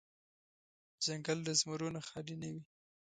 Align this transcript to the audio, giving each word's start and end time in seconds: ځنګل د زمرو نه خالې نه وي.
ځنګل 1.05 1.39
د 1.45 1.49
زمرو 1.59 1.87
نه 1.95 2.01
خالې 2.07 2.35
نه 2.41 2.49
وي. 2.53 2.63